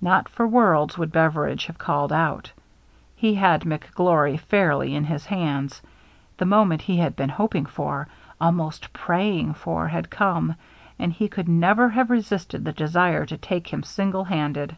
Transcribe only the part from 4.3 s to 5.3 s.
fairly in his